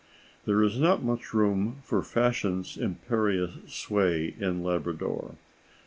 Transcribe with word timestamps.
There 0.45 0.63
is 0.63 0.79
not 0.79 1.03
much 1.03 1.31
room 1.31 1.77
for 1.83 2.01
fashion's 2.01 2.75
imperious 2.75 3.51
sway 3.67 4.33
in 4.39 4.63
Labrador. 4.63 5.35